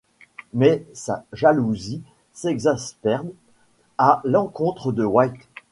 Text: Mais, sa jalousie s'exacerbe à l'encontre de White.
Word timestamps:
Mais, 0.55 0.83
sa 0.95 1.25
jalousie 1.31 2.01
s'exacerbe 2.33 3.29
à 3.99 4.19
l'encontre 4.25 4.91
de 4.91 5.03
White. 5.05 5.47